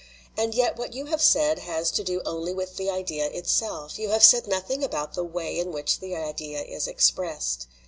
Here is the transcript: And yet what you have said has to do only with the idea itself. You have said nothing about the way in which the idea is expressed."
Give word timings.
And 0.35 0.55
yet 0.55 0.77
what 0.77 0.93
you 0.93 1.05
have 1.05 1.21
said 1.21 1.59
has 1.59 1.91
to 1.91 2.03
do 2.03 2.23
only 2.25 2.51
with 2.55 2.75
the 2.77 2.89
idea 2.89 3.27
itself. 3.27 3.99
You 3.99 4.09
have 4.09 4.23
said 4.23 4.47
nothing 4.47 4.83
about 4.83 5.13
the 5.13 5.23
way 5.23 5.59
in 5.59 5.71
which 5.71 5.99
the 5.99 6.15
idea 6.15 6.63
is 6.63 6.87
expressed." 6.87 7.67